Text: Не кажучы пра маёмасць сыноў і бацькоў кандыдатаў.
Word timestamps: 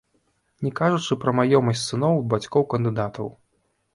Не 0.67 0.71
кажучы 0.79 1.17
пра 1.25 1.33
маёмасць 1.41 1.85
сыноў 1.91 2.15
і 2.21 2.25
бацькоў 2.35 2.65
кандыдатаў. 2.75 3.29